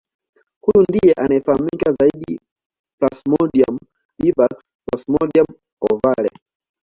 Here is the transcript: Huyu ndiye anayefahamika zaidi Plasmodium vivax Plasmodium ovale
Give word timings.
Huyu 0.61 0.81
ndiye 0.89 1.13
anayefahamika 1.13 1.91
zaidi 1.91 2.39
Plasmodium 2.97 3.79
vivax 4.19 4.59
Plasmodium 4.85 5.47
ovale 5.91 6.29